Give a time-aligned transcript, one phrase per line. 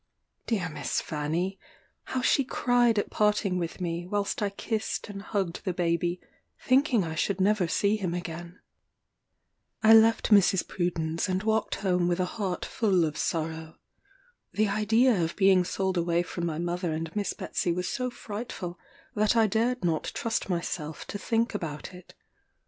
[0.47, 1.59] Dear Miss Fanny!
[2.05, 6.19] how she cried at parting with me, whilst I kissed and hugged the baby,
[6.59, 8.59] thinking I should never see him again.
[9.83, 10.63] I left Mrs.
[10.65, 13.77] Pruden's, and walked home with a heart full of sorrow.
[14.51, 18.79] The idea of being sold away from my mother and Miss Betsey was so frightful,
[19.13, 22.15] that I dared not trust myself to think about it.